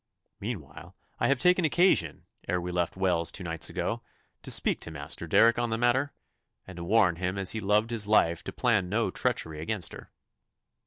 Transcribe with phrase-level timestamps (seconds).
[0.39, 4.01] Meanwhile I have taken occasion, ere we left Wells two nights ago,
[4.41, 6.11] to speak to Master Derrick on the matter,
[6.65, 10.09] and to warn him as he loved his life to plan no treachery against her.